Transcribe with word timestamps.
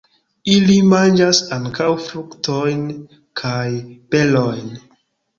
Ili 0.51 0.75
manĝas 0.91 1.41
ankaŭ 1.57 1.89
fruktojn 2.05 2.81
kaj 3.41 3.67
berojn. 4.15 4.73